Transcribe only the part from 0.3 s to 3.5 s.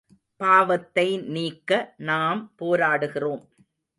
பாவத்தை நீக்க நாம் போராடுகிறோம்.